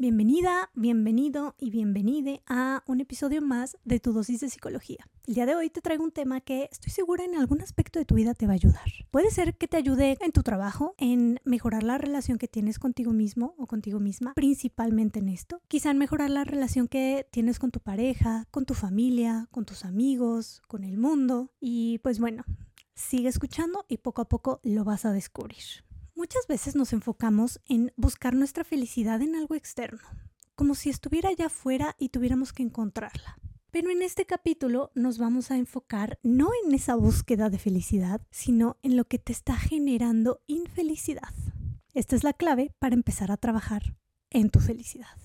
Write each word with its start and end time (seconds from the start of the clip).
Bienvenida, 0.00 0.70
bienvenido 0.76 1.56
y 1.58 1.70
bienvenide 1.70 2.40
a 2.46 2.84
un 2.86 3.00
episodio 3.00 3.42
más 3.42 3.76
de 3.84 3.98
tu 3.98 4.12
dosis 4.12 4.38
de 4.38 4.48
psicología. 4.48 5.08
El 5.26 5.34
día 5.34 5.44
de 5.44 5.56
hoy 5.56 5.70
te 5.70 5.80
traigo 5.80 6.04
un 6.04 6.12
tema 6.12 6.40
que 6.40 6.68
estoy 6.70 6.92
segura 6.92 7.24
en 7.24 7.34
algún 7.34 7.62
aspecto 7.62 7.98
de 7.98 8.04
tu 8.04 8.14
vida 8.14 8.32
te 8.32 8.46
va 8.46 8.52
a 8.52 8.54
ayudar. 8.54 8.84
Puede 9.10 9.32
ser 9.32 9.56
que 9.56 9.66
te 9.66 9.76
ayude 9.76 10.16
en 10.20 10.30
tu 10.30 10.44
trabajo, 10.44 10.94
en 10.98 11.40
mejorar 11.42 11.82
la 11.82 11.98
relación 11.98 12.38
que 12.38 12.46
tienes 12.46 12.78
contigo 12.78 13.12
mismo 13.12 13.56
o 13.58 13.66
contigo 13.66 13.98
misma, 13.98 14.34
principalmente 14.34 15.18
en 15.18 15.30
esto. 15.30 15.60
Quizá 15.66 15.90
en 15.90 15.98
mejorar 15.98 16.30
la 16.30 16.44
relación 16.44 16.86
que 16.86 17.26
tienes 17.32 17.58
con 17.58 17.72
tu 17.72 17.80
pareja, 17.80 18.46
con 18.52 18.66
tu 18.66 18.74
familia, 18.74 19.48
con 19.50 19.64
tus 19.64 19.84
amigos, 19.84 20.62
con 20.68 20.84
el 20.84 20.96
mundo. 20.96 21.50
Y 21.58 21.98
pues 22.04 22.20
bueno, 22.20 22.44
sigue 22.94 23.28
escuchando 23.28 23.84
y 23.88 23.96
poco 23.96 24.22
a 24.22 24.28
poco 24.28 24.60
lo 24.62 24.84
vas 24.84 25.04
a 25.04 25.12
descubrir. 25.12 25.87
Muchas 26.18 26.48
veces 26.48 26.74
nos 26.74 26.92
enfocamos 26.92 27.60
en 27.66 27.92
buscar 27.96 28.34
nuestra 28.34 28.64
felicidad 28.64 29.22
en 29.22 29.36
algo 29.36 29.54
externo, 29.54 30.02
como 30.56 30.74
si 30.74 30.90
estuviera 30.90 31.28
allá 31.28 31.46
afuera 31.46 31.94
y 31.96 32.08
tuviéramos 32.08 32.52
que 32.52 32.64
encontrarla. 32.64 33.38
Pero 33.70 33.90
en 33.90 34.02
este 34.02 34.26
capítulo 34.26 34.90
nos 34.96 35.18
vamos 35.18 35.52
a 35.52 35.56
enfocar 35.56 36.18
no 36.24 36.50
en 36.64 36.74
esa 36.74 36.96
búsqueda 36.96 37.50
de 37.50 37.60
felicidad, 37.60 38.20
sino 38.32 38.78
en 38.82 38.96
lo 38.96 39.04
que 39.04 39.20
te 39.20 39.30
está 39.30 39.54
generando 39.54 40.42
infelicidad. 40.48 41.32
Esta 41.94 42.16
es 42.16 42.24
la 42.24 42.32
clave 42.32 42.74
para 42.80 42.96
empezar 42.96 43.30
a 43.30 43.36
trabajar 43.36 43.96
en 44.30 44.50
tu 44.50 44.58
felicidad. 44.58 45.16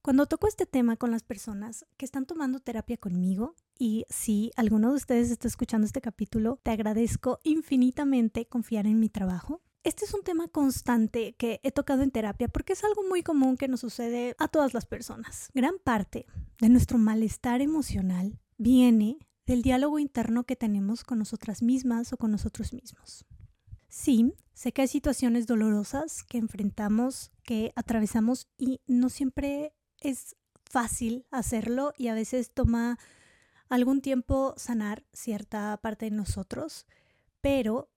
Cuando 0.00 0.24
toco 0.24 0.48
este 0.48 0.64
tema 0.64 0.96
con 0.96 1.10
las 1.10 1.24
personas 1.24 1.84
que 1.98 2.06
están 2.06 2.24
tomando 2.24 2.60
terapia 2.60 2.96
conmigo, 2.96 3.54
y 3.78 4.06
si 4.08 4.50
alguno 4.56 4.88
de 4.88 4.96
ustedes 4.96 5.30
está 5.30 5.46
escuchando 5.46 5.86
este 5.86 6.00
capítulo, 6.00 6.58
te 6.62 6.70
agradezco 6.70 7.38
infinitamente 7.44 8.46
confiar 8.46 8.86
en 8.86 8.98
mi 8.98 9.10
trabajo 9.10 9.60
este 9.84 10.04
es 10.04 10.14
un 10.14 10.22
tema 10.22 10.48
constante 10.48 11.34
que 11.34 11.60
he 11.62 11.70
tocado 11.70 12.02
en 12.02 12.10
terapia 12.10 12.48
porque 12.48 12.72
es 12.72 12.84
algo 12.84 13.02
muy 13.08 13.22
común 13.22 13.56
que 13.56 13.68
nos 13.68 13.80
sucede 13.80 14.34
a 14.38 14.48
todas 14.48 14.74
las 14.74 14.86
personas. 14.86 15.50
Gran 15.54 15.78
parte 15.78 16.26
de 16.60 16.68
nuestro 16.68 16.98
malestar 16.98 17.60
emocional 17.60 18.38
viene 18.56 19.18
del 19.46 19.62
diálogo 19.62 19.98
interno 19.98 20.44
que 20.44 20.56
tenemos 20.56 21.04
con 21.04 21.18
nosotras 21.18 21.62
mismas 21.62 22.12
o 22.12 22.16
con 22.18 22.30
nosotros 22.30 22.72
mismos. 22.72 23.24
Sí, 23.88 24.34
sé 24.52 24.72
que 24.72 24.82
hay 24.82 24.88
situaciones 24.88 25.46
dolorosas 25.46 26.22
que 26.22 26.38
enfrentamos, 26.38 27.32
que 27.42 27.72
atravesamos 27.74 28.48
y 28.58 28.82
no 28.86 29.08
siempre 29.08 29.72
es 30.00 30.36
fácil 30.64 31.26
hacerlo 31.30 31.92
y 31.96 32.08
a 32.08 32.14
veces 32.14 32.52
toma 32.52 32.98
algún 33.70 34.02
tiempo 34.02 34.54
sanar 34.56 35.04
cierta 35.12 35.78
parte 35.78 36.06
de 36.06 36.10
nosotros, 36.10 36.86
pero 37.40 37.90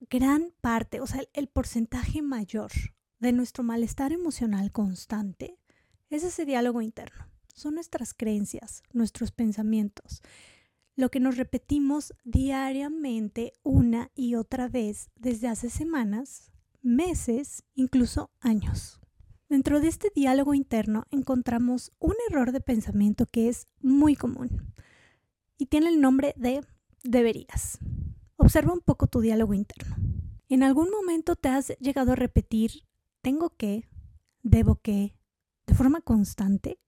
gran 0.00 0.52
parte, 0.60 1.00
o 1.00 1.06
sea, 1.06 1.22
el, 1.32 1.48
porcentaje 1.48 2.22
mayor 2.22 2.70
de 3.18 3.32
nuestro 3.32 3.64
malestar 3.64 4.12
emocional 4.12 4.70
constante 4.70 5.58
es 6.10 6.24
ese 6.24 6.44
diálogo 6.44 6.82
interno. 6.82 7.26
Son 7.54 7.74
nuestras 7.74 8.14
creencias, 8.14 8.82
nuestros 8.92 9.32
pensamientos, 9.32 10.22
lo 10.94 11.10
que 11.10 11.20
nos 11.20 11.36
repetimos 11.36 12.14
diariamente 12.24 13.52
una 13.62 14.10
y 14.14 14.36
otra 14.36 14.68
vez 14.68 15.10
desde 15.16 15.48
hace 15.48 15.70
semanas, 15.70 16.52
meses, 16.82 17.64
incluso 17.74 18.30
años. 18.40 19.00
Dentro 19.48 19.80
de 19.80 19.88
este 19.88 20.10
diálogo 20.14 20.54
interno 20.54 21.04
encontramos 21.10 21.92
un 21.98 22.14
error 22.28 22.52
de 22.52 22.60
pensamiento 22.60 23.26
que 23.26 23.48
es 23.48 23.66
muy 23.80 24.14
común 24.14 24.74
y 25.56 25.66
tiene 25.66 25.88
el 25.88 26.00
nombre 26.00 26.34
de 26.36 26.64
deberías. 27.02 27.78
Observa 28.40 28.72
un 28.72 28.80
poco 28.80 29.08
tu 29.08 29.20
diálogo 29.20 29.52
interno. 29.52 29.96
¿En 30.48 30.62
algún 30.62 30.90
momento 30.90 31.34
te 31.34 31.48
has 31.48 31.76
llegado 31.80 32.12
a 32.12 32.16
repetir 32.16 32.84
tengo 33.20 33.50
que, 33.50 33.88
debo 34.42 34.76
que, 34.76 35.16
de 35.66 35.74
forma 35.74 36.00
constante? 36.00 36.78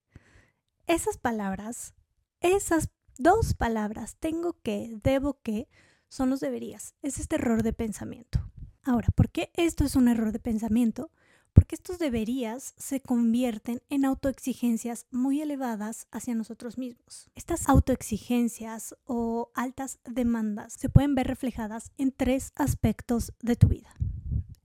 Esas 0.86 1.18
palabras, 1.18 1.92
esas 2.40 2.90
dos 3.18 3.54
palabras, 3.54 4.16
tengo 4.20 4.60
que, 4.62 4.96
debo 5.02 5.40
que, 5.42 5.68
son 6.08 6.30
los 6.30 6.38
deberías. 6.38 6.94
Es 7.02 7.18
este 7.18 7.34
error 7.34 7.64
de 7.64 7.72
pensamiento. 7.72 8.40
Ahora, 8.84 9.08
¿por 9.14 9.28
qué 9.28 9.50
esto 9.54 9.84
es 9.84 9.96
un 9.96 10.06
error 10.06 10.30
de 10.30 10.38
pensamiento? 10.38 11.10
Porque 11.52 11.74
estos 11.74 11.98
deberías 11.98 12.74
se 12.76 13.00
convierten 13.00 13.82
en 13.88 14.04
autoexigencias 14.04 15.06
muy 15.10 15.40
elevadas 15.40 16.06
hacia 16.10 16.34
nosotros 16.34 16.78
mismos. 16.78 17.30
Estas 17.34 17.68
autoexigencias 17.68 18.94
o 19.04 19.50
altas 19.54 19.98
demandas 20.04 20.74
se 20.74 20.88
pueden 20.88 21.14
ver 21.14 21.26
reflejadas 21.26 21.92
en 21.98 22.12
tres 22.12 22.52
aspectos 22.56 23.32
de 23.40 23.56
tu 23.56 23.68
vida. 23.68 23.94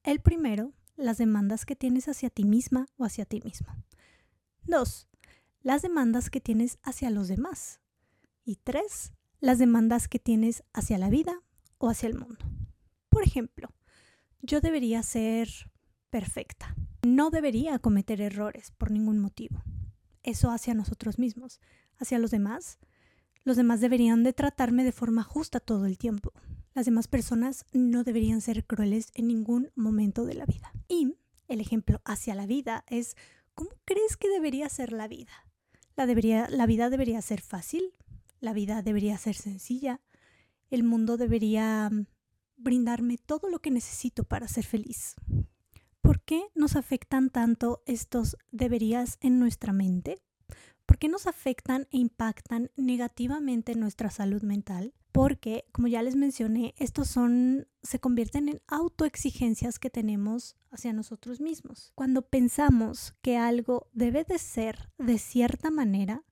El 0.03 0.19
primero, 0.21 0.73
las 0.95 1.17
demandas 1.17 1.65
que 1.65 1.75
tienes 1.75 2.07
hacia 2.07 2.29
ti 2.29 2.45
misma 2.45 2.87
o 2.97 3.05
hacia 3.05 3.25
ti 3.25 3.41
mismo. 3.43 3.67
Dos, 4.63 5.07
las 5.61 5.81
demandas 5.81 6.29
que 6.29 6.41
tienes 6.41 6.77
hacia 6.83 7.09
los 7.09 7.27
demás. 7.27 7.79
Y 8.43 8.57
tres, 8.57 9.11
las 9.39 9.57
demandas 9.57 10.07
que 10.07 10.19
tienes 10.19 10.63
hacia 10.73 10.97
la 10.97 11.09
vida 11.09 11.41
o 11.77 11.89
hacia 11.89 12.07
el 12.07 12.15
mundo. 12.15 12.45
Por 13.09 13.23
ejemplo, 13.23 13.69
yo 14.41 14.61
debería 14.61 15.01
ser 15.03 15.49
perfecta. 16.15 16.73
No 17.05 17.29
debería 17.29 17.77
cometer 17.77 18.21
errores 18.21 18.71
por 18.77 18.89
ningún 18.89 19.19
motivo. 19.19 19.61
Eso 20.23 20.49
hacia 20.49 20.73
nosotros 20.73 21.19
mismos. 21.19 21.59
Hacia 21.97 22.19
los 22.19 22.31
demás, 22.31 22.79
los 23.43 23.57
demás 23.57 23.81
deberían 23.81 24.23
de 24.23 24.31
tratarme 24.31 24.85
de 24.85 24.93
forma 24.93 25.23
justa 25.23 25.59
todo 25.59 25.85
el 25.85 25.97
tiempo. 25.97 26.31
Las 26.73 26.85
demás 26.85 27.09
personas 27.09 27.65
no 27.73 28.05
deberían 28.05 28.39
ser 28.39 28.65
crueles 28.65 29.11
en 29.13 29.27
ningún 29.27 29.71
momento 29.75 30.23
de 30.23 30.35
la 30.35 30.45
vida. 30.45 30.71
Y 30.87 31.17
el 31.49 31.59
ejemplo 31.59 31.99
hacia 32.05 32.33
la 32.33 32.45
vida 32.45 32.85
es, 32.87 33.17
¿cómo 33.53 33.71
crees 33.83 34.15
que 34.15 34.29
debería 34.29 34.69
ser 34.69 34.93
la 34.93 35.09
vida? 35.09 35.33
La, 35.97 36.05
debería, 36.05 36.47
la 36.49 36.65
vida 36.65 36.89
debería 36.89 37.21
ser 37.21 37.41
fácil, 37.41 37.93
la 38.39 38.53
vida 38.53 38.81
debería 38.83 39.17
ser 39.17 39.35
sencilla, 39.35 39.99
el 40.69 40.85
mundo 40.85 41.17
debería 41.17 41.91
brindarme 42.55 43.17
todo 43.17 43.49
lo 43.49 43.59
que 43.59 43.69
necesito 43.69 44.23
para 44.23 44.47
ser 44.47 44.63
feliz. 44.63 45.15
¿Por 46.05 46.21
qué 46.21 46.51
nos 46.53 46.75
afectan 46.75 47.31
tanto 47.31 47.81
estos 47.87 48.37
deberías 48.51 49.17
en 49.21 49.39
nuestra 49.39 49.73
mente? 49.73 50.21
¿Por 50.85 50.99
qué 50.99 51.09
nos 51.09 51.25
afectan 51.25 51.87
e 51.89 51.97
impactan 51.97 52.69
negativamente 52.77 53.71
en 53.71 53.79
nuestra 53.79 54.11
salud 54.11 54.43
mental? 54.43 54.93
Porque, 55.11 55.65
como 55.71 55.87
ya 55.87 56.03
les 56.03 56.15
mencioné, 56.15 56.75
estos 56.77 57.07
son, 57.07 57.67
se 57.81 57.99
convierten 57.99 58.49
en 58.49 58.61
autoexigencias 58.67 59.79
que 59.79 59.89
tenemos 59.89 60.57
hacia 60.69 60.93
nosotros 60.93 61.41
mismos. 61.41 61.91
Cuando 61.95 62.21
pensamos 62.21 63.15
que 63.23 63.37
algo 63.37 63.89
debe 63.91 64.25
de 64.25 64.37
ser 64.37 64.91
de 64.99 65.17
cierta 65.17 65.71
manera, 65.71 66.23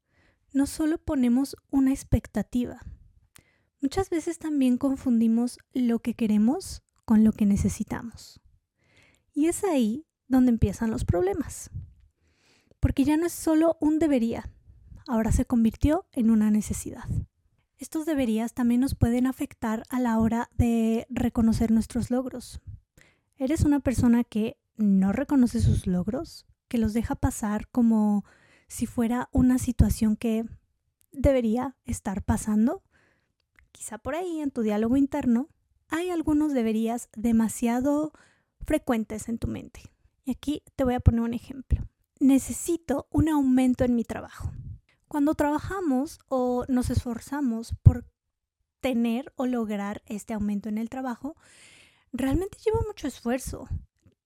no 0.53 0.67
solo 0.67 0.99
ponemos 0.99 1.55
una 1.71 1.91
expectativa, 1.91 2.79
muchas 3.81 4.11
veces 4.11 4.37
también 4.37 4.77
confundimos 4.77 5.57
lo 5.73 5.97
que 5.97 6.13
queremos 6.13 6.83
con 7.05 7.23
lo 7.23 7.31
que 7.31 7.47
necesitamos. 7.47 8.42
Y 9.33 9.47
es 9.47 9.63
ahí 9.63 10.05
donde 10.27 10.51
empiezan 10.51 10.91
los 10.91 11.05
problemas. 11.05 11.69
Porque 12.79 13.03
ya 13.03 13.17
no 13.17 13.25
es 13.25 13.33
solo 13.33 13.77
un 13.79 13.99
debería, 13.99 14.49
ahora 15.07 15.31
se 15.31 15.45
convirtió 15.45 16.05
en 16.11 16.29
una 16.29 16.51
necesidad. 16.51 17.05
Estos 17.77 18.05
deberías 18.05 18.53
también 18.53 18.81
nos 18.81 18.95
pueden 18.95 19.27
afectar 19.27 19.83
a 19.89 19.99
la 19.99 20.19
hora 20.19 20.49
de 20.57 21.05
reconocer 21.09 21.71
nuestros 21.71 22.11
logros. 22.11 22.61
¿Eres 23.37 23.63
una 23.63 23.79
persona 23.79 24.23
que 24.23 24.57
no 24.77 25.11
reconoce 25.11 25.59
sus 25.59 25.87
logros? 25.87 26.45
¿Que 26.67 26.77
los 26.77 26.93
deja 26.93 27.15
pasar 27.15 27.67
como 27.67 28.23
si 28.67 28.85
fuera 28.85 29.29
una 29.31 29.57
situación 29.57 30.15
que 30.15 30.45
debería 31.11 31.75
estar 31.85 32.23
pasando? 32.23 32.83
Quizá 33.71 33.97
por 33.97 34.15
ahí 34.15 34.39
en 34.39 34.51
tu 34.51 34.61
diálogo 34.61 34.95
interno 34.95 35.49
hay 35.89 36.09
algunos 36.09 36.53
deberías 36.53 37.09
demasiado 37.15 38.13
frecuentes 38.65 39.29
en 39.29 39.37
tu 39.37 39.47
mente. 39.47 39.81
Y 40.25 40.31
aquí 40.31 40.63
te 40.75 40.83
voy 40.83 40.93
a 40.93 40.99
poner 40.99 41.21
un 41.21 41.33
ejemplo. 41.33 41.87
Necesito 42.19 43.07
un 43.11 43.29
aumento 43.29 43.83
en 43.83 43.95
mi 43.95 44.03
trabajo. 44.03 44.51
Cuando 45.07 45.35
trabajamos 45.35 46.19
o 46.27 46.65
nos 46.67 46.89
esforzamos 46.89 47.75
por 47.83 48.05
tener 48.79 49.31
o 49.35 49.45
lograr 49.45 50.01
este 50.05 50.33
aumento 50.33 50.69
en 50.69 50.77
el 50.77 50.89
trabajo, 50.89 51.35
realmente 52.11 52.57
lleva 52.63 52.79
mucho 52.87 53.07
esfuerzo, 53.07 53.67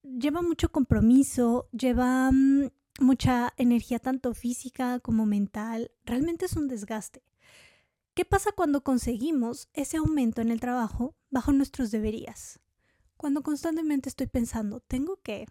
lleva 0.03 0.41
mucho 0.41 0.71
compromiso, 0.71 1.69
lleva 1.71 2.31
mm, 2.31 2.69
mucha 2.99 3.53
energía 3.57 3.99
tanto 3.99 4.33
física 4.33 4.99
como 4.99 5.25
mental, 5.25 5.91
realmente 6.05 6.45
es 6.45 6.55
un 6.55 6.67
desgaste. 6.67 7.23
¿Qué 8.13 8.25
pasa 8.25 8.51
cuando 8.51 8.83
conseguimos 8.83 9.69
ese 9.73 9.97
aumento 9.97 10.41
en 10.41 10.51
el 10.51 10.59
trabajo 10.59 11.15
bajo 11.29 11.51
nuestros 11.51 11.91
deberías? 11.91 12.59
Cuando 13.17 13.41
constantemente 13.43 14.09
estoy 14.09 14.27
pensando, 14.27 14.79
tengo 14.79 15.17
que, 15.21 15.47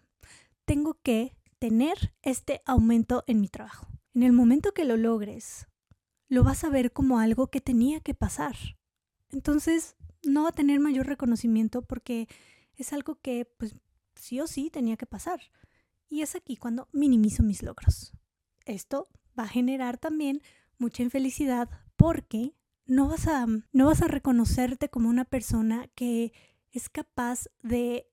tengo 0.65 0.95
que 1.01 1.35
tener 1.59 2.13
este 2.21 2.61
aumento 2.65 3.23
en 3.27 3.41
mi 3.41 3.49
trabajo. 3.49 3.87
En 4.13 4.23
el 4.23 4.33
momento 4.33 4.73
que 4.73 4.85
lo 4.85 4.97
logres, 4.97 5.67
lo 6.29 6.43
vas 6.43 6.63
a 6.63 6.69
ver 6.69 6.91
como 6.91 7.19
algo 7.19 7.47
que 7.47 7.61
tenía 7.61 7.99
que 7.99 8.13
pasar. 8.13 8.55
Entonces, 9.29 9.95
no 10.23 10.43
va 10.43 10.49
a 10.49 10.53
tener 10.53 10.79
mayor 10.79 11.07
reconocimiento 11.07 11.81
porque 11.81 12.27
es 12.75 12.93
algo 12.93 13.15
que, 13.21 13.45
pues, 13.45 13.75
sí 14.15 14.39
o 14.39 14.47
sí 14.47 14.69
tenía 14.69 14.97
que 14.97 15.05
pasar. 15.05 15.41
Y 16.09 16.21
es 16.21 16.35
aquí 16.35 16.57
cuando 16.57 16.87
minimizo 16.91 17.43
mis 17.43 17.63
logros. 17.63 18.13
Esto 18.65 19.07
va 19.37 19.43
a 19.43 19.49
generar 19.49 19.97
también 19.97 20.41
mucha 20.77 21.03
infelicidad 21.03 21.69
porque 21.95 22.53
no 22.85 23.07
vas 23.07 23.27
a, 23.27 23.45
no 23.45 23.85
vas 23.85 24.01
a 24.01 24.07
reconocerte 24.07 24.89
como 24.89 25.09
una 25.09 25.25
persona 25.25 25.87
que 25.95 26.33
es 26.71 26.89
capaz 26.89 27.47
de 27.61 28.07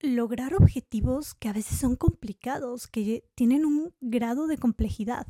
lograr 0.00 0.54
objetivos 0.54 1.34
que 1.34 1.48
a 1.48 1.52
veces 1.52 1.78
son 1.78 1.96
complicados, 1.96 2.88
que 2.88 3.24
tienen 3.34 3.64
un 3.64 3.94
grado 4.00 4.46
de 4.46 4.58
complejidad. 4.58 5.26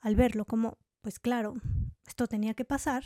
Al 0.00 0.16
verlo 0.16 0.44
como, 0.44 0.78
pues 1.00 1.18
claro, 1.18 1.54
esto 2.06 2.26
tenía 2.26 2.54
que 2.54 2.64
pasar, 2.64 3.04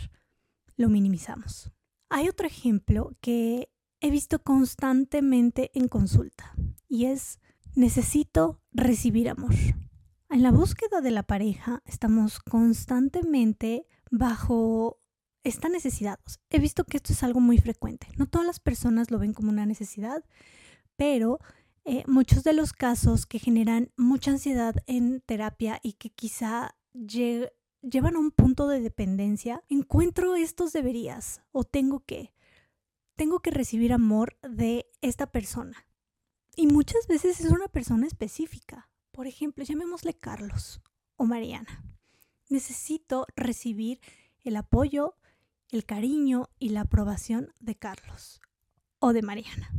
lo 0.76 0.88
minimizamos. 0.88 1.70
Hay 2.08 2.28
otro 2.28 2.46
ejemplo 2.46 3.16
que 3.20 3.70
he 4.00 4.10
visto 4.10 4.42
constantemente 4.42 5.70
en 5.74 5.88
consulta 5.88 6.54
y 6.88 7.06
es 7.06 7.38
necesito 7.74 8.60
recibir 8.72 9.28
amor. 9.28 9.54
En 10.28 10.42
la 10.42 10.50
búsqueda 10.50 11.00
de 11.00 11.10
la 11.10 11.22
pareja 11.22 11.82
estamos 11.84 12.40
constantemente 12.40 13.86
bajo 14.10 15.01
esta 15.44 15.68
necesidad. 15.68 16.20
He 16.50 16.58
visto 16.58 16.84
que 16.84 16.96
esto 16.96 17.12
es 17.12 17.22
algo 17.22 17.40
muy 17.40 17.58
frecuente. 17.58 18.06
No 18.16 18.26
todas 18.26 18.46
las 18.46 18.60
personas 18.60 19.10
lo 19.10 19.18
ven 19.18 19.34
como 19.34 19.50
una 19.50 19.66
necesidad, 19.66 20.24
pero 20.96 21.40
eh, 21.84 22.04
muchos 22.06 22.44
de 22.44 22.52
los 22.52 22.72
casos 22.72 23.26
que 23.26 23.38
generan 23.38 23.90
mucha 23.96 24.30
ansiedad 24.30 24.76
en 24.86 25.20
terapia 25.20 25.80
y 25.82 25.94
que 25.94 26.10
quizá 26.10 26.76
llevan 26.94 28.16
a 28.16 28.20
un 28.20 28.30
punto 28.30 28.68
de 28.68 28.80
dependencia, 28.80 29.64
encuentro 29.68 30.36
estos 30.36 30.72
deberías 30.72 31.42
o 31.50 31.64
tengo 31.64 32.00
que. 32.00 32.32
Tengo 33.16 33.40
que 33.40 33.50
recibir 33.50 33.92
amor 33.92 34.38
de 34.42 34.86
esta 35.00 35.26
persona. 35.26 35.86
Y 36.56 36.66
muchas 36.66 37.06
veces 37.06 37.40
es 37.40 37.50
una 37.50 37.68
persona 37.68 38.06
específica. 38.06 38.90
Por 39.10 39.26
ejemplo, 39.26 39.64
llamémosle 39.64 40.14
Carlos 40.14 40.80
o 41.16 41.24
Mariana. 41.24 41.84
Necesito 42.48 43.26
recibir 43.36 44.00
el 44.44 44.56
apoyo, 44.56 45.16
el 45.72 45.86
cariño 45.86 46.50
y 46.58 46.68
la 46.68 46.82
aprobación 46.82 47.52
de 47.58 47.74
Carlos 47.74 48.40
o 49.00 49.12
de 49.12 49.22
Mariana. 49.22 49.72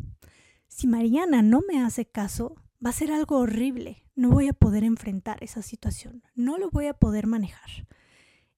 Si 0.68 0.88
Mariana 0.88 1.44
no 1.44 1.62
me 1.68 1.82
hace 1.82 2.06
caso, 2.06 2.56
va 2.84 2.90
a 2.90 2.94
ser 2.94 3.12
algo 3.12 3.38
horrible. 3.38 4.04
No 4.16 4.32
voy 4.32 4.48
a 4.48 4.54
poder 4.54 4.84
enfrentar 4.84 5.38
esa 5.44 5.62
situación. 5.62 6.24
No 6.36 6.58
lo 6.58 6.72
voy 6.72 6.88
a 6.88 6.96
poder 6.96 7.28
manejar. 7.28 7.88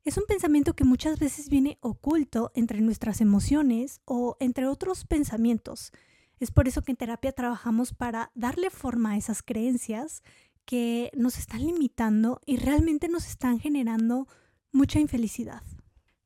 Es 0.06 0.18
un 0.18 0.24
pensamiento 0.28 0.76
que 0.76 0.86
muchas 0.86 1.20
veces 1.20 1.50
viene 1.50 1.78
oculto 1.82 2.52
entre 2.56 2.80
nuestras 2.80 3.20
emociones 3.20 4.02
o 4.06 4.38
entre 4.40 4.66
otros 4.66 5.04
pensamientos. 5.04 5.92
Es 6.40 6.52
por 6.52 6.70
eso 6.70 6.84
que 6.84 6.92
en 6.92 6.98
terapia 6.98 7.34
trabajamos 7.34 7.94
para 7.94 8.32
darle 8.34 8.70
forma 8.70 9.12
a 9.12 9.18
esas 9.18 9.44
creencias 9.44 10.24
que 10.64 11.12
nos 11.16 11.38
están 11.38 11.66
limitando 11.66 12.40
y 12.46 12.58
realmente 12.58 13.10
nos 13.10 13.28
están 13.28 13.60
generando 13.60 14.28
mucha 14.72 15.00
infelicidad. 15.00 15.64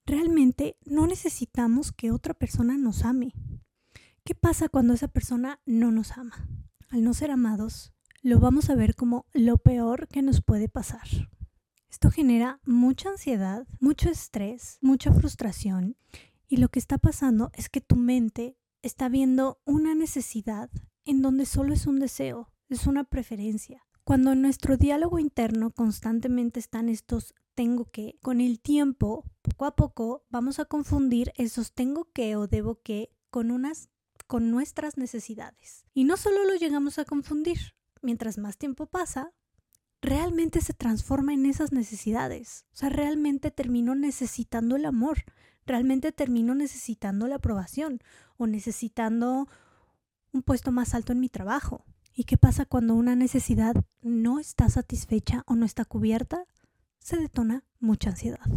Realmente 0.09 0.75
no 0.87 1.05
necesitamos 1.05 1.91
que 1.91 2.09
otra 2.09 2.33
persona 2.33 2.79
nos 2.79 3.05
ame. 3.05 3.35
¿Qué 4.23 4.33
pasa 4.33 4.67
cuando 4.67 4.95
esa 4.95 5.07
persona 5.07 5.61
no 5.67 5.91
nos 5.91 6.17
ama? 6.17 6.49
Al 6.89 7.03
no 7.03 7.13
ser 7.13 7.29
amados, 7.29 7.93
lo 8.23 8.39
vamos 8.39 8.71
a 8.71 8.75
ver 8.75 8.95
como 8.95 9.27
lo 9.33 9.59
peor 9.59 10.07
que 10.07 10.23
nos 10.23 10.41
puede 10.41 10.67
pasar. 10.67 11.07
Esto 11.91 12.09
genera 12.09 12.59
mucha 12.65 13.09
ansiedad, 13.09 13.67
mucho 13.79 14.09
estrés, 14.09 14.79
mucha 14.81 15.13
frustración 15.13 15.95
y 16.47 16.57
lo 16.57 16.69
que 16.69 16.79
está 16.79 16.97
pasando 16.97 17.51
es 17.53 17.69
que 17.69 17.79
tu 17.79 17.95
mente 17.95 18.57
está 18.81 19.09
viendo 19.09 19.61
una 19.63 19.93
necesidad 19.93 20.71
en 21.05 21.21
donde 21.21 21.45
solo 21.45 21.71
es 21.71 21.85
un 21.85 21.99
deseo, 21.99 22.51
es 22.67 22.87
una 22.87 23.03
preferencia. 23.03 23.85
Cuando 24.05 24.31
en 24.31 24.41
nuestro 24.41 24.75
diálogo 24.75 25.19
interno 25.19 25.69
constantemente 25.69 26.59
están 26.59 26.89
estos 26.89 27.35
tengo 27.59 27.91
que, 27.91 28.17
con 28.21 28.39
el 28.39 28.61
tiempo, 28.61 29.25
poco 29.59 29.65
a 29.65 29.75
poco, 29.75 30.25
vamos 30.29 30.57
a 30.59 30.65
confundir 30.65 31.33
esos 31.35 31.73
tengo 31.73 32.09
que 32.13 32.37
o 32.37 32.47
debo 32.47 32.81
que 32.81 33.11
con 33.29 33.51
unas 33.51 33.89
con 34.25 34.51
nuestras 34.51 34.95
necesidades. 34.95 35.85
Y 35.93 36.05
no 36.05 36.15
solo 36.15 36.45
lo 36.45 36.55
llegamos 36.55 36.97
a 36.97 37.03
confundir, 37.03 37.75
mientras 38.01 38.37
más 38.37 38.57
tiempo 38.57 38.85
pasa, 38.85 39.33
realmente 40.01 40.61
se 40.61 40.71
transforma 40.71 41.33
en 41.33 41.45
esas 41.45 41.73
necesidades. 41.73 42.67
O 42.71 42.77
sea, 42.77 42.87
realmente 42.87 43.51
termino 43.51 43.95
necesitando 43.95 44.77
el 44.77 44.85
amor, 44.85 45.25
realmente 45.65 46.13
termino 46.13 46.55
necesitando 46.55 47.27
la 47.27 47.35
aprobación 47.35 47.99
o 48.37 48.47
necesitando 48.47 49.49
un 50.31 50.41
puesto 50.41 50.71
más 50.71 50.93
alto 50.93 51.11
en 51.11 51.19
mi 51.19 51.27
trabajo. 51.27 51.83
¿Y 52.13 52.23
qué 52.23 52.37
pasa 52.37 52.65
cuando 52.65 52.95
una 52.95 53.17
necesidad 53.17 53.75
no 54.01 54.39
está 54.39 54.69
satisfecha 54.69 55.43
o 55.47 55.55
no 55.55 55.65
está 55.65 55.83
cubierta? 55.83 56.45
Se 56.99 57.17
detona 57.17 57.65
mucha 57.81 58.11
ansiedad. 58.11 58.47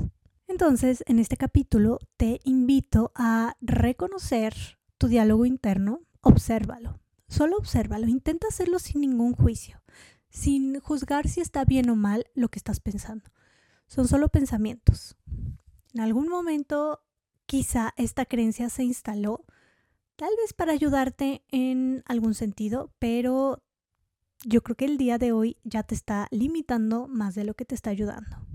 Entonces, 0.52 1.02
en 1.06 1.18
este 1.18 1.38
capítulo 1.38 1.98
te 2.18 2.38
invito 2.44 3.10
a 3.14 3.56
reconocer 3.62 4.54
tu 4.98 5.08
diálogo 5.08 5.46
interno, 5.46 6.02
obsérvalo. 6.20 7.00
Solo 7.26 7.56
obsérvalo, 7.56 8.06
intenta 8.06 8.48
hacerlo 8.48 8.78
sin 8.78 9.00
ningún 9.00 9.32
juicio, 9.32 9.82
sin 10.28 10.78
juzgar 10.78 11.26
si 11.26 11.40
está 11.40 11.64
bien 11.64 11.88
o 11.88 11.96
mal 11.96 12.26
lo 12.34 12.50
que 12.50 12.58
estás 12.58 12.80
pensando. 12.80 13.30
Son 13.86 14.06
solo 14.06 14.28
pensamientos. 14.28 15.16
En 15.94 16.02
algún 16.02 16.28
momento 16.28 17.00
quizá 17.46 17.94
esta 17.96 18.26
creencia 18.26 18.68
se 18.68 18.84
instaló, 18.84 19.46
tal 20.16 20.32
vez 20.36 20.52
para 20.52 20.72
ayudarte 20.72 21.46
en 21.48 22.02
algún 22.04 22.34
sentido, 22.34 22.92
pero 22.98 23.62
yo 24.44 24.62
creo 24.62 24.76
que 24.76 24.84
el 24.84 24.98
día 24.98 25.16
de 25.16 25.32
hoy 25.32 25.56
ya 25.64 25.82
te 25.82 25.94
está 25.94 26.28
limitando 26.30 27.08
más 27.08 27.34
de 27.34 27.44
lo 27.44 27.54
que 27.54 27.64
te 27.64 27.74
está 27.74 27.88
ayudando 27.88 28.51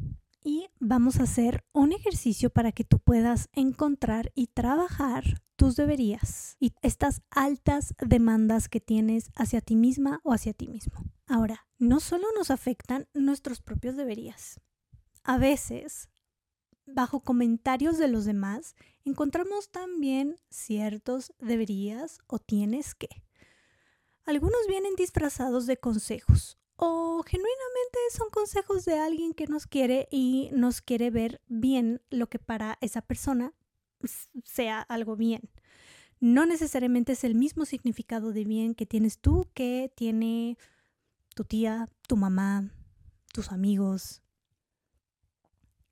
y 0.48 0.70
vamos 0.80 1.20
a 1.20 1.24
hacer 1.24 1.66
un 1.74 1.92
ejercicio 1.92 2.50
para 2.50 2.72
que 2.72 2.86
tú 2.86 3.00
puedas 3.00 3.50
encontrar 3.52 4.32
y 4.34 4.48
trabajar 4.48 5.44
tus 5.58 5.76
deberías 5.76 6.56
y 6.58 6.72
estas 6.82 7.22
altas 7.32 7.94
demandas 8.00 8.70
que 8.70 8.80
tienes 8.80 9.30
hacia 9.36 9.60
ti 9.60 9.76
misma 9.76 10.22
o 10.24 10.32
hacia 10.32 10.54
ti 10.54 10.70
mismo. 10.70 11.04
Ahora, 11.26 11.68
no 11.80 12.00
solo 12.00 12.28
nos 12.34 12.50
afectan 12.50 13.10
nuestros 13.14 13.60
propios 13.60 13.98
deberías. 13.98 14.62
A 15.22 15.38
veces, 15.38 16.08
bajo 16.86 17.20
comentarios 17.20 17.98
de 17.98 18.08
los 18.08 18.24
demás, 18.24 18.78
encontramos 19.04 19.70
también 19.70 20.38
ciertos 20.50 21.34
deberías 21.40 22.20
o 22.26 22.40
tienes 22.40 22.96
que. 22.96 23.10
Algunos 24.24 24.62
vienen 24.70 24.96
disfrazados 24.96 25.66
de 25.66 25.76
consejos 25.76 26.58
o 26.78 27.24
genuinamente 27.24 28.00
son 28.16 28.30
consejos 28.30 28.86
de 28.86 29.00
alguien 29.00 29.34
que 29.34 29.48
nos 29.48 29.66
quiere 29.66 30.08
y 30.12 30.50
nos 30.54 30.82
quiere 30.82 31.10
ver 31.10 31.42
bien 31.48 32.02
lo 32.10 32.28
que 32.30 32.38
para 32.40 32.78
esa 32.82 33.02
persona 33.02 33.54
sea 34.46 34.82
algo 34.82 35.16
bien. 35.16 35.50
No 36.20 36.46
necesariamente 36.46 37.14
es 37.14 37.24
el 37.24 37.36
mismo 37.36 37.66
significado 37.66 38.32
de 38.32 38.46
bien 38.46 38.76
que 38.76 38.86
tienes 38.86 39.20
tú 39.20 39.50
que 39.54 39.92
tiene 39.96 40.58
tu 41.36 41.44
tía, 41.44 41.88
tu 42.08 42.16
mamá, 42.16 42.72
tus 43.34 43.52
amigos. 43.52 44.22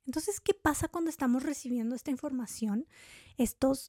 Entonces, 0.04 0.40
¿qué 0.40 0.54
pasa 0.54 0.86
cuando 0.86 1.10
estamos 1.10 1.42
recibiendo 1.42 1.96
esta 1.96 2.12
información? 2.12 2.86
Estos, 3.38 3.88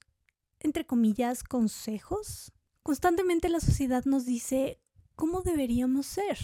entre 0.60 0.88
comillas, 0.88 1.44
consejos. 1.44 2.52
Constantemente 2.82 3.50
la 3.50 3.60
sociedad 3.60 4.04
nos 4.06 4.26
dice 4.26 4.80
cómo 5.16 5.42
deberíamos 5.42 6.08
ser 6.08 6.38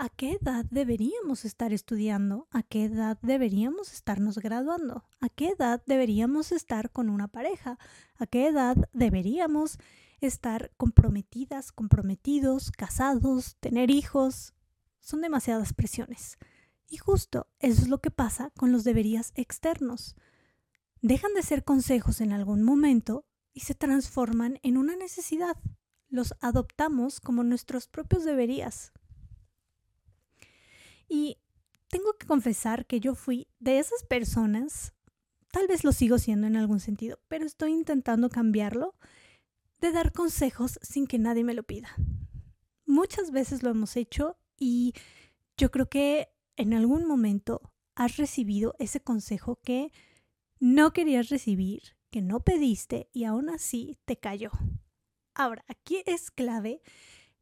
a 0.00 0.08
qué 0.08 0.38
edad 0.40 0.64
deberíamos 0.70 1.44
estar 1.44 1.74
estudiando, 1.74 2.48
a 2.52 2.62
qué 2.62 2.84
edad 2.84 3.18
deberíamos 3.20 3.92
estarnos 3.92 4.38
graduando, 4.38 5.04
a 5.20 5.28
qué 5.28 5.48
edad 5.48 5.82
deberíamos 5.84 6.52
estar 6.52 6.90
con 6.90 7.10
una 7.10 7.28
pareja, 7.28 7.78
a 8.16 8.26
qué 8.26 8.46
edad 8.46 8.78
deberíamos 8.94 9.78
estar 10.22 10.72
comprometidas, 10.78 11.70
comprometidos, 11.70 12.70
casados, 12.70 13.56
tener 13.60 13.90
hijos. 13.90 14.54
Son 15.00 15.20
demasiadas 15.20 15.74
presiones. 15.74 16.38
Y 16.88 16.96
justo 16.96 17.46
eso 17.58 17.82
es 17.82 17.88
lo 17.88 18.00
que 18.00 18.10
pasa 18.10 18.52
con 18.56 18.72
los 18.72 18.84
deberías 18.84 19.32
externos. 19.34 20.16
Dejan 21.02 21.34
de 21.34 21.42
ser 21.42 21.62
consejos 21.62 22.22
en 22.22 22.32
algún 22.32 22.62
momento 22.62 23.26
y 23.52 23.60
se 23.60 23.74
transforman 23.74 24.60
en 24.62 24.78
una 24.78 24.96
necesidad. 24.96 25.58
Los 26.08 26.32
adoptamos 26.40 27.20
como 27.20 27.44
nuestros 27.44 27.86
propios 27.86 28.24
deberías. 28.24 28.94
Y 31.10 31.38
tengo 31.88 32.14
que 32.14 32.26
confesar 32.26 32.86
que 32.86 33.00
yo 33.00 33.16
fui 33.16 33.48
de 33.58 33.80
esas 33.80 34.04
personas, 34.04 34.94
tal 35.50 35.66
vez 35.66 35.82
lo 35.82 35.90
sigo 35.90 36.18
siendo 36.18 36.46
en 36.46 36.56
algún 36.56 36.78
sentido, 36.78 37.18
pero 37.26 37.44
estoy 37.44 37.72
intentando 37.72 38.30
cambiarlo, 38.30 38.94
de 39.80 39.90
dar 39.90 40.12
consejos 40.12 40.78
sin 40.82 41.06
que 41.06 41.18
nadie 41.18 41.42
me 41.42 41.54
lo 41.54 41.64
pida. 41.64 41.94
Muchas 42.86 43.32
veces 43.32 43.62
lo 43.62 43.70
hemos 43.70 43.96
hecho 43.96 44.36
y 44.56 44.94
yo 45.56 45.70
creo 45.70 45.88
que 45.88 46.28
en 46.56 46.74
algún 46.74 47.06
momento 47.06 47.72
has 47.96 48.16
recibido 48.16 48.76
ese 48.78 49.00
consejo 49.00 49.60
que 49.64 49.90
no 50.60 50.92
querías 50.92 51.28
recibir, 51.28 51.96
que 52.10 52.22
no 52.22 52.40
pediste 52.40 53.08
y 53.12 53.24
aún 53.24 53.48
así 53.48 53.98
te 54.04 54.16
cayó. 54.16 54.50
Ahora, 55.34 55.64
aquí 55.66 56.02
es 56.06 56.30
clave 56.30 56.82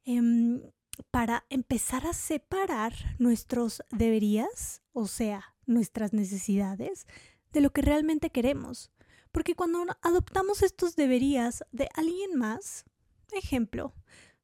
em, 0.05 0.63
para 1.11 1.45
empezar 1.51 2.07
a 2.07 2.13
separar 2.13 2.93
nuestros 3.19 3.83
deberías, 3.91 4.83
o 4.93 5.07
sea, 5.07 5.55
nuestras 5.67 6.13
necesidades, 6.13 7.07
de 7.53 7.61
lo 7.61 7.71
que 7.71 7.83
realmente 7.83 8.31
queremos. 8.31 8.91
Porque 9.33 9.55
cuando 9.55 9.85
adoptamos 10.03 10.63
estos 10.63 10.97
deberías 10.97 11.65
de 11.73 11.89
alguien 11.95 12.37
más, 12.37 12.85
ejemplo, 13.33 13.95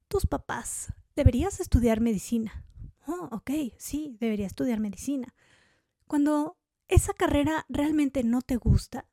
tus 0.09 0.27
papás, 0.27 0.93
deberías 1.17 1.61
estudiar 1.61 2.01
medicina. 2.01 2.65
Oh, 3.07 3.29
ok, 3.33 3.51
sí, 3.77 4.17
debería 4.21 4.47
estudiar 4.47 4.81
medicina. 4.81 5.35
Cuando 6.07 6.57
esa 6.89 7.13
carrera 7.15 7.67
realmente 7.69 8.25
no 8.25 8.43
te 8.43 8.57
gusta, 8.57 9.07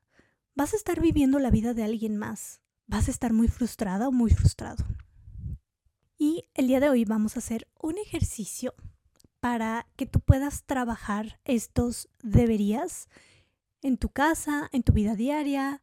vas 0.54 0.72
a 0.72 0.76
estar 0.76 1.00
viviendo 1.00 1.38
la 1.38 1.50
vida 1.50 1.74
de 1.74 1.84
alguien 1.84 2.16
más. 2.16 2.60
Vas 2.86 3.08
a 3.08 3.10
estar 3.10 3.32
muy 3.32 3.48
frustrada 3.48 4.08
o 4.08 4.12
muy 4.12 4.30
frustrado. 4.30 4.84
Y 6.24 6.44
el 6.54 6.68
día 6.68 6.78
de 6.78 6.88
hoy 6.88 7.04
vamos 7.04 7.34
a 7.34 7.40
hacer 7.40 7.66
un 7.80 7.98
ejercicio 7.98 8.76
para 9.40 9.88
que 9.96 10.06
tú 10.06 10.20
puedas 10.20 10.62
trabajar 10.62 11.40
estos 11.44 12.08
deberías 12.22 13.08
en 13.82 13.96
tu 13.96 14.08
casa, 14.08 14.68
en 14.70 14.84
tu 14.84 14.92
vida 14.92 15.16
diaria, 15.16 15.82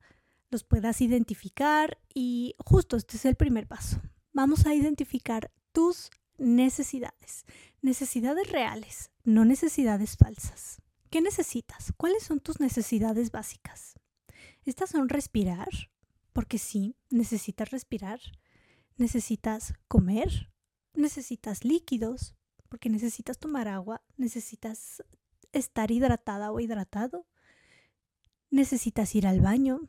los 0.49 0.63
puedas 0.63 1.01
identificar 1.01 1.97
y 2.13 2.55
justo 2.57 2.95
este 2.95 3.17
es 3.17 3.25
el 3.25 3.35
primer 3.35 3.67
paso. 3.67 4.01
Vamos 4.31 4.65
a 4.65 4.73
identificar 4.73 5.51
tus 5.73 6.09
necesidades, 6.37 7.43
necesidades 7.81 8.49
reales, 8.49 9.11
no 9.25 9.43
necesidades 9.43 10.15
falsas. 10.15 10.81
¿Qué 11.09 11.19
necesitas? 11.19 11.91
¿Cuáles 11.97 12.23
son 12.23 12.39
tus 12.39 12.61
necesidades 12.61 13.31
básicas? 13.31 13.95
Estas 14.63 14.91
son 14.91 15.09
respirar, 15.09 15.67
porque 16.31 16.59
sí, 16.59 16.95
necesitas 17.09 17.71
respirar. 17.71 18.21
Necesitas 18.99 19.73
comer, 19.87 20.51
necesitas 20.93 21.63
líquidos, 21.63 22.35
porque 22.67 22.89
necesitas 22.89 23.39
tomar 23.39 23.69
agua, 23.69 24.03
necesitas 24.17 25.01
estar 25.53 25.89
hidratada 25.89 26.51
o 26.51 26.59
hidratado, 26.59 27.25
necesitas 28.51 29.15
ir 29.15 29.25
al 29.25 29.39
baño, 29.39 29.79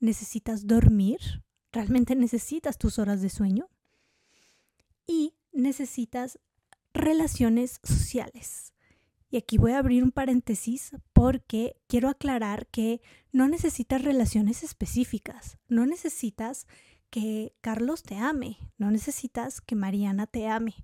necesitas 0.00 0.66
dormir, 0.66 1.44
realmente 1.70 2.16
necesitas 2.16 2.78
tus 2.78 2.98
horas 2.98 3.20
de 3.20 3.28
sueño 3.28 3.68
y 5.06 5.34
necesitas 5.52 6.38
relaciones 6.94 7.78
sociales. 7.84 8.72
Y 9.28 9.36
aquí 9.36 9.58
voy 9.58 9.72
a 9.72 9.78
abrir 9.80 10.02
un 10.02 10.12
paréntesis 10.12 10.92
porque 11.12 11.76
quiero 11.88 12.08
aclarar 12.08 12.68
que 12.68 13.02
no 13.32 13.48
necesitas 13.48 14.00
relaciones 14.00 14.62
específicas, 14.62 15.58
no 15.68 15.84
necesitas 15.84 16.66
que 17.10 17.54
Carlos 17.60 18.02
te 18.02 18.16
ame, 18.16 18.58
no 18.78 18.90
necesitas 18.90 19.60
que 19.60 19.74
Mariana 19.74 20.26
te 20.26 20.48
ame, 20.48 20.74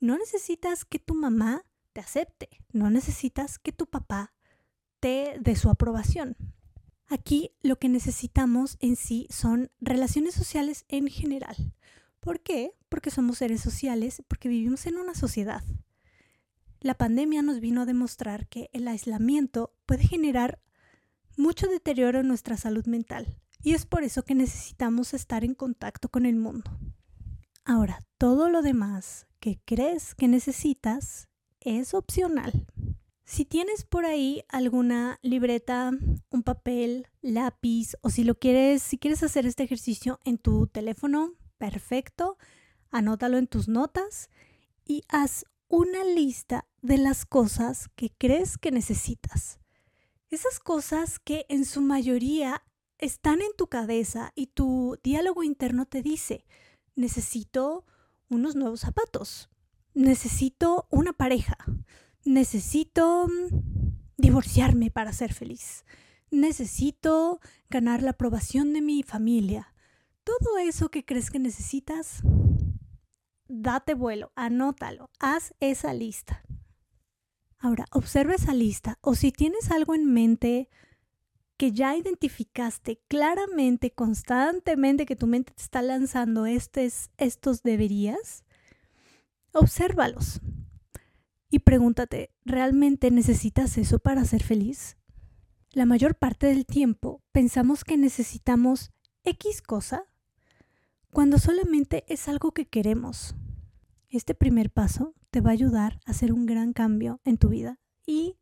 no 0.00 0.16
necesitas 0.16 0.84
que 0.84 0.98
tu 0.98 1.14
mamá 1.14 1.64
te 1.92 2.00
acepte, 2.00 2.48
no 2.72 2.90
necesitas 2.90 3.58
que 3.58 3.72
tu 3.72 3.86
papá 3.86 4.32
te 5.00 5.36
dé 5.40 5.56
su 5.56 5.68
aprobación. 5.68 6.36
Aquí 7.08 7.50
lo 7.62 7.78
que 7.78 7.88
necesitamos 7.88 8.78
en 8.80 8.96
sí 8.96 9.26
son 9.30 9.70
relaciones 9.80 10.34
sociales 10.34 10.84
en 10.88 11.08
general. 11.08 11.74
¿Por 12.20 12.40
qué? 12.40 12.72
Porque 12.88 13.10
somos 13.10 13.38
seres 13.38 13.60
sociales, 13.60 14.22
porque 14.28 14.48
vivimos 14.48 14.86
en 14.86 14.96
una 14.96 15.14
sociedad. 15.14 15.62
La 16.80 16.94
pandemia 16.94 17.42
nos 17.42 17.60
vino 17.60 17.82
a 17.82 17.86
demostrar 17.86 18.48
que 18.48 18.70
el 18.72 18.88
aislamiento 18.88 19.74
puede 19.86 20.06
generar 20.06 20.60
mucho 21.36 21.66
deterioro 21.66 22.20
en 22.20 22.28
nuestra 22.28 22.56
salud 22.56 22.86
mental 22.86 23.36
y 23.62 23.74
es 23.74 23.86
por 23.86 24.02
eso 24.02 24.24
que 24.24 24.34
necesitamos 24.34 25.14
estar 25.14 25.44
en 25.44 25.54
contacto 25.54 26.08
con 26.08 26.26
el 26.26 26.36
mundo. 26.36 26.70
Ahora, 27.64 28.00
todo 28.18 28.48
lo 28.48 28.62
demás 28.62 29.26
que 29.38 29.60
crees 29.64 30.14
que 30.14 30.28
necesitas 30.28 31.28
es 31.60 31.94
opcional. 31.94 32.66
Si 33.24 33.44
tienes 33.44 33.84
por 33.84 34.04
ahí 34.04 34.44
alguna 34.48 35.18
libreta, 35.22 35.92
un 36.30 36.42
papel, 36.42 37.06
lápiz 37.22 37.94
o 38.02 38.10
si 38.10 38.24
lo 38.24 38.34
quieres, 38.34 38.82
si 38.82 38.98
quieres 38.98 39.22
hacer 39.22 39.46
este 39.46 39.62
ejercicio 39.62 40.18
en 40.24 40.38
tu 40.38 40.66
teléfono, 40.66 41.32
perfecto, 41.56 42.36
anótalo 42.90 43.38
en 43.38 43.46
tus 43.46 43.68
notas 43.68 44.28
y 44.84 45.04
haz 45.08 45.44
una 45.68 46.04
lista 46.04 46.66
de 46.82 46.98
las 46.98 47.24
cosas 47.24 47.88
que 47.94 48.10
crees 48.18 48.58
que 48.58 48.70
necesitas. 48.70 49.60
Esas 50.28 50.58
cosas 50.58 51.18
que 51.18 51.46
en 51.48 51.64
su 51.64 51.80
mayoría 51.80 52.62
están 53.02 53.42
en 53.42 53.50
tu 53.58 53.66
cabeza 53.66 54.32
y 54.36 54.46
tu 54.46 54.96
diálogo 55.02 55.42
interno 55.42 55.86
te 55.86 56.02
dice, 56.02 56.46
necesito 56.94 57.84
unos 58.28 58.54
nuevos 58.54 58.80
zapatos, 58.80 59.50
necesito 59.92 60.86
una 60.88 61.12
pareja, 61.12 61.56
necesito 62.24 63.26
mm, 63.26 63.92
divorciarme 64.16 64.92
para 64.92 65.12
ser 65.12 65.34
feliz, 65.34 65.84
necesito 66.30 67.40
ganar 67.68 68.02
la 68.02 68.10
aprobación 68.10 68.72
de 68.72 68.82
mi 68.82 69.02
familia. 69.02 69.74
Todo 70.22 70.58
eso 70.58 70.88
que 70.88 71.04
crees 71.04 71.32
que 71.32 71.40
necesitas, 71.40 72.22
date 73.48 73.94
vuelo, 73.94 74.30
anótalo, 74.36 75.10
haz 75.18 75.54
esa 75.58 75.92
lista. 75.92 76.44
Ahora, 77.58 77.84
observa 77.90 78.36
esa 78.36 78.54
lista 78.54 79.00
o 79.00 79.16
si 79.16 79.32
tienes 79.32 79.72
algo 79.72 79.96
en 79.96 80.12
mente 80.12 80.70
que 81.62 81.70
ya 81.70 81.96
identificaste 81.96 83.00
claramente, 83.06 83.92
constantemente, 83.92 85.06
que 85.06 85.14
tu 85.14 85.28
mente 85.28 85.52
te 85.52 85.62
está 85.62 85.80
lanzando 85.80 86.44
estos, 86.44 87.10
estos 87.18 87.62
deberías, 87.62 88.42
obsérvalos 89.52 90.40
y 91.50 91.60
pregúntate, 91.60 92.34
¿realmente 92.44 93.12
necesitas 93.12 93.78
eso 93.78 94.00
para 94.00 94.24
ser 94.24 94.42
feliz? 94.42 94.96
La 95.70 95.86
mayor 95.86 96.16
parte 96.16 96.48
del 96.48 96.66
tiempo 96.66 97.22
pensamos 97.30 97.84
que 97.84 97.96
necesitamos 97.96 98.90
X 99.22 99.62
cosa 99.62 100.02
cuando 101.12 101.38
solamente 101.38 102.02
es 102.08 102.26
algo 102.26 102.50
que 102.50 102.66
queremos. 102.66 103.36
Este 104.08 104.34
primer 104.34 104.72
paso 104.72 105.14
te 105.30 105.40
va 105.40 105.50
a 105.50 105.52
ayudar 105.52 106.00
a 106.06 106.10
hacer 106.10 106.32
un 106.32 106.44
gran 106.44 106.72
cambio 106.72 107.20
en 107.24 107.38
tu 107.38 107.50
vida 107.50 107.78
y 108.04 108.36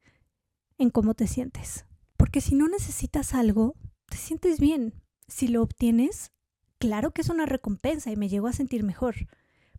en 0.79 0.89
cómo 0.89 1.13
te 1.13 1.27
sientes. 1.27 1.85
Porque 2.31 2.43
si 2.43 2.55
no 2.55 2.69
necesitas 2.69 3.35
algo, 3.35 3.75
te 4.09 4.17
sientes 4.17 4.61
bien. 4.61 4.95
Si 5.27 5.49
lo 5.49 5.65
obtienes, 5.65 6.31
claro 6.79 7.11
que 7.11 7.23
es 7.23 7.29
una 7.29 7.45
recompensa 7.45 8.13
y 8.13 8.17
me 8.17 8.29
llego 8.29 8.47
a 8.47 8.53
sentir 8.53 8.85
mejor. 8.85 9.17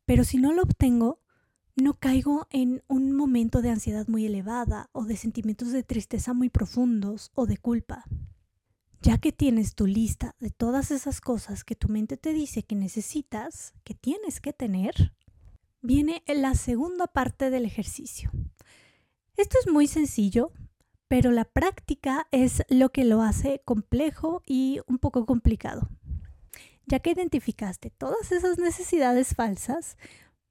Pero 0.03 0.25
si 0.25 0.37
no 0.37 0.51
lo 0.51 0.63
obtengo, 0.63 1.21
no 1.77 1.97
caigo 1.97 2.47
en 2.49 2.83
un 2.89 3.13
momento 3.13 3.61
de 3.61 3.69
ansiedad 3.69 4.05
muy 4.09 4.25
elevada 4.25 4.89
o 4.91 5.05
de 5.05 5.15
sentimientos 5.15 5.71
de 5.71 5.83
tristeza 5.83 6.33
muy 6.33 6.49
profundos 6.49 7.31
o 7.35 7.45
de 7.45 7.55
culpa. 7.55 8.03
Ya 9.01 9.17
que 9.17 9.31
tienes 9.31 9.73
tu 9.73 9.87
lista 9.87 10.35
de 10.41 10.49
todas 10.49 10.91
esas 10.91 11.21
cosas 11.21 11.63
que 11.63 11.77
tu 11.77 11.87
mente 11.87 12.17
te 12.17 12.33
dice 12.33 12.63
que 12.63 12.75
necesitas, 12.75 13.73
que 13.85 13.93
tienes 13.93 14.41
que 14.41 14.51
tener, 14.51 15.13
viene 15.81 16.21
la 16.27 16.53
segunda 16.55 17.07
parte 17.07 17.49
del 17.49 17.63
ejercicio. 17.63 18.29
Esto 19.37 19.57
es 19.61 19.71
muy 19.71 19.87
sencillo, 19.87 20.51
pero 21.11 21.29
la 21.31 21.43
práctica 21.43 22.25
es 22.31 22.63
lo 22.69 22.93
que 22.93 23.03
lo 23.03 23.21
hace 23.21 23.61
complejo 23.65 24.43
y 24.45 24.79
un 24.87 24.97
poco 24.97 25.25
complicado. 25.25 25.89
Ya 26.85 26.99
que 26.99 27.11
identificaste 27.11 27.89
todas 27.89 28.31
esas 28.31 28.57
necesidades 28.57 29.35
falsas, 29.35 29.97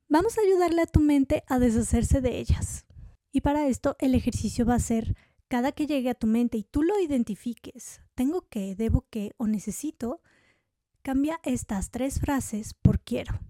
vamos 0.07 0.37
a 0.37 0.43
ayudarle 0.43 0.83
a 0.83 0.87
tu 0.87 1.01
mente 1.01 1.45
a 1.47 1.59
deshacerse 1.59 2.21
de 2.21 2.39
ellas. 2.39 2.85
Y 3.33 3.41
para 3.41 3.69
esto 3.69 3.97
el 4.01 4.15
ejercicio 4.15 4.67
va 4.67 4.75
a 4.75 4.81
ser 4.81 5.17
cada 5.49 5.73
que 5.73 5.87
llegue 5.87 6.11
a 6.11 6.15
tu 6.15 6.27
mente 6.27 6.59
y 6.59 6.63
tú 6.63 6.83
lo 6.83 7.01
identifiques, 7.01 8.03
tengo 8.15 8.47
que, 8.51 8.75
debo 8.75 9.07
que 9.09 9.33
o 9.39 9.47
necesito, 9.47 10.21
cambia 11.01 11.41
estas 11.43 11.91
tres 11.91 12.21
frases 12.21 12.75
por 12.75 13.01
quiero. 13.01 13.41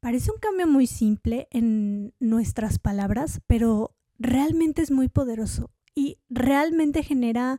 Parece 0.00 0.32
un 0.32 0.40
cambio 0.40 0.66
muy 0.66 0.88
simple 0.88 1.46
en 1.52 2.14
nuestras 2.18 2.80
palabras, 2.80 3.42
pero 3.46 3.94
realmente 4.18 4.82
es 4.82 4.90
muy 4.90 5.08
poderoso 5.08 5.70
y 5.96 6.18
realmente 6.28 7.02
genera 7.02 7.58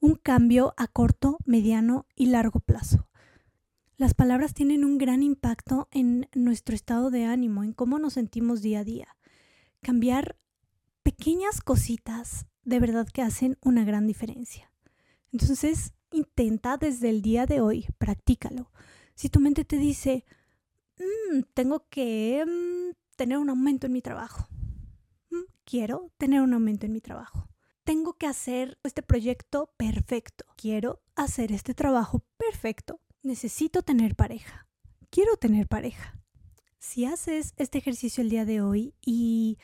un 0.00 0.16
cambio 0.16 0.74
a 0.76 0.86
corto, 0.88 1.38
mediano 1.46 2.04
y 2.14 2.26
largo 2.26 2.60
plazo. 2.60 3.08
Las 3.96 4.12
palabras 4.12 4.52
tienen 4.52 4.84
un 4.84 4.98
gran 4.98 5.22
impacto 5.22 5.88
en 5.90 6.28
nuestro 6.34 6.74
estado 6.74 7.10
de 7.10 7.24
ánimo, 7.24 7.64
en 7.64 7.72
cómo 7.72 7.98
nos 7.98 8.12
sentimos 8.12 8.60
día 8.60 8.80
a 8.80 8.84
día. 8.84 9.16
Cambiar 9.80 10.36
pequeñas 11.02 11.62
cositas 11.62 12.44
de 12.62 12.78
verdad 12.78 13.08
que 13.08 13.22
hacen 13.22 13.56
una 13.62 13.84
gran 13.84 14.06
diferencia. 14.06 14.70
Entonces, 15.32 15.94
intenta 16.12 16.76
desde 16.76 17.08
el 17.08 17.22
día 17.22 17.46
de 17.46 17.62
hoy, 17.62 17.86
practícalo. 17.96 18.70
Si 19.14 19.30
tu 19.30 19.40
mente 19.40 19.64
te 19.64 19.78
dice, 19.78 20.26
Mm, 20.98 21.42
tengo 21.54 21.86
que 21.90 22.44
mm, 22.46 22.94
tener 23.16 23.38
un 23.38 23.50
aumento 23.50 23.86
en 23.86 23.92
mi 23.92 24.02
trabajo. 24.02 24.48
Mm, 25.30 25.44
quiero 25.64 26.10
tener 26.16 26.40
un 26.40 26.54
aumento 26.54 26.86
en 26.86 26.92
mi 26.92 27.00
trabajo. 27.00 27.48
Tengo 27.86 28.14
que 28.14 28.26
hacer 28.26 28.80
este 28.82 29.00
proyecto 29.00 29.72
perfecto. 29.76 30.44
Quiero 30.56 31.04
hacer 31.14 31.52
este 31.52 31.72
trabajo 31.72 32.24
perfecto. 32.36 33.00
Necesito 33.22 33.82
tener 33.82 34.16
pareja. 34.16 34.66
Quiero 35.08 35.36
tener 35.36 35.68
pareja. 35.68 36.18
Si 36.80 37.04
haces 37.04 37.54
este 37.58 37.78
ejercicio 37.78 38.22
el 38.22 38.30
día 38.30 38.44
de 38.44 38.60
hoy 38.60 38.96
y 39.00 39.58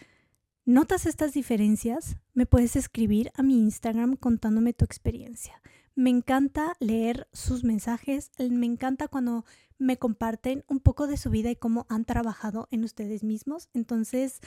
notas 0.65 1.07
estas 1.07 1.33
diferencias, 1.33 2.15
me 2.33 2.47
puedes 2.47 2.77
escribir 2.77 3.33
a 3.35 3.43
mi 3.43 3.59
Instagram 3.59 4.15
contándome 4.15 4.73
tu 4.73 4.85
experiencia. 4.85 5.61
Me 5.97 6.11
encanta 6.11 6.77
leer 6.79 7.27
sus 7.33 7.65
mensajes, 7.65 8.31
me 8.39 8.67
encanta 8.67 9.09
cuando 9.09 9.45
me 9.79 9.99
comparten 9.99 10.63
un 10.69 10.79
poco 10.79 11.09
de 11.09 11.17
su 11.17 11.29
vida 11.29 11.51
y 11.51 11.57
cómo 11.57 11.87
han 11.89 12.05
trabajado 12.05 12.69
en 12.71 12.85
ustedes 12.85 13.25
mismos. 13.25 13.69
Entonces, 13.75 14.39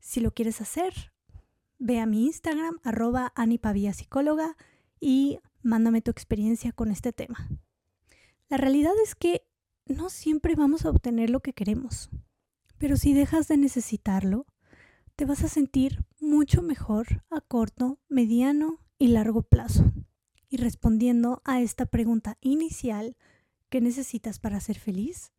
si 0.00 0.18
lo 0.18 0.32
quieres 0.32 0.60
hacer, 0.60 1.12
ve 1.80 1.98
a 1.98 2.06
mi 2.06 2.26
Instagram, 2.26 2.78
arroba 2.84 3.32
Psicóloga, 3.92 4.56
y 5.00 5.40
mándame 5.62 6.02
tu 6.02 6.10
experiencia 6.10 6.70
con 6.72 6.92
este 6.92 7.12
tema. 7.12 7.48
La 8.48 8.58
realidad 8.58 8.92
es 9.02 9.14
que 9.14 9.42
no 9.86 10.10
siempre 10.10 10.54
vamos 10.54 10.84
a 10.84 10.90
obtener 10.90 11.30
lo 11.30 11.40
que 11.40 11.54
queremos, 11.54 12.10
pero 12.78 12.96
si 12.96 13.14
dejas 13.14 13.48
de 13.48 13.56
necesitarlo, 13.56 14.46
te 15.16 15.24
vas 15.24 15.42
a 15.42 15.48
sentir 15.48 16.04
mucho 16.20 16.62
mejor 16.62 17.24
a 17.30 17.40
corto, 17.40 17.98
mediano 18.08 18.78
y 18.98 19.08
largo 19.08 19.42
plazo. 19.42 19.92
Y 20.48 20.58
respondiendo 20.58 21.42
a 21.44 21.60
esta 21.60 21.86
pregunta 21.86 22.36
inicial, 22.40 23.16
¿qué 23.68 23.80
necesitas 23.80 24.38
para 24.38 24.60
ser 24.60 24.78
feliz? 24.78 25.32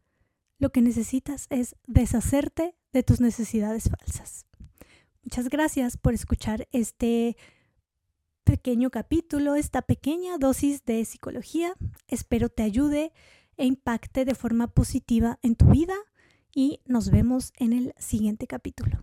Lo 0.58 0.72
que 0.72 0.82
necesitas 0.82 1.48
es 1.50 1.76
deshacerte 1.88 2.76
de 2.94 3.04
tus 3.04 3.20
necesidades 3.22 3.90
falsas. 3.90 4.46
Muchas 5.24 5.50
gracias 5.50 5.98
por 5.98 6.14
escuchar 6.14 6.68
este 6.72 7.38
pequeño 8.44 8.90
capítulo, 8.90 9.56
esta 9.56 9.84
pequeña 9.84 10.38
dosis 10.38 10.84
de 10.84 11.06
psicología. 11.06 11.74
Espero 12.08 12.50
te 12.50 12.64
ayude 12.64 13.14
e 13.56 13.66
impacte 13.66 14.26
de 14.26 14.36
forma 14.36 14.68
positiva 14.68 15.38
en 15.44 15.56
tu 15.56 15.68
vida 15.68 15.96
y 16.54 16.82
nos 16.86 17.12
vemos 17.12 17.54
en 17.58 17.74
el 17.74 17.94
siguiente 17.98 18.48
capítulo. 18.48 19.00